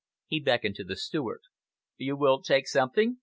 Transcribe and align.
He 0.25 0.39
beckoned 0.39 0.73
to 0.77 0.83
the 0.83 0.95
steward. 0.95 1.41
"You 1.97 2.15
will 2.17 2.41
take 2.41 2.67
something?" 2.67 3.19